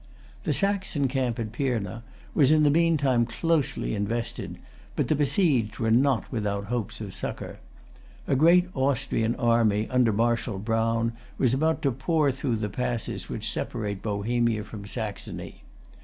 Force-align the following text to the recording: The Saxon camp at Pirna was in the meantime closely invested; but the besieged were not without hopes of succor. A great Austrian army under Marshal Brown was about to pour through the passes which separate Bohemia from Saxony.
The 0.45 0.51
Saxon 0.51 1.07
camp 1.07 1.37
at 1.37 1.51
Pirna 1.51 2.01
was 2.33 2.51
in 2.51 2.63
the 2.63 2.71
meantime 2.71 3.23
closely 3.27 3.93
invested; 3.93 4.57
but 4.95 5.09
the 5.09 5.15
besieged 5.15 5.77
were 5.77 5.91
not 5.91 6.23
without 6.31 6.65
hopes 6.73 7.01
of 7.01 7.13
succor. 7.13 7.59
A 8.25 8.35
great 8.35 8.67
Austrian 8.73 9.35
army 9.35 9.87
under 9.91 10.11
Marshal 10.11 10.57
Brown 10.57 11.13
was 11.37 11.53
about 11.53 11.83
to 11.83 11.91
pour 11.91 12.31
through 12.31 12.55
the 12.55 12.67
passes 12.67 13.29
which 13.29 13.51
separate 13.53 14.01
Bohemia 14.01 14.63
from 14.63 14.87
Saxony. 14.87 15.61